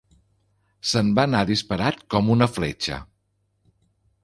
Se'n 0.91 1.11
va 1.19 1.25
anar 1.29 1.41
disparat 1.51 2.01
com 2.15 2.33
una 2.39 2.49
fletxa. 2.55 3.01